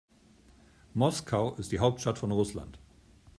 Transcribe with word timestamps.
Moskau 0.95 1.53
ist 1.59 1.71
die 1.71 1.77
Hauptstadt 1.77 2.17
von 2.17 2.31
Russland. 2.31 2.79